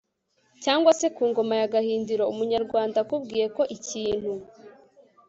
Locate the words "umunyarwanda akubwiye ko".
2.33-3.63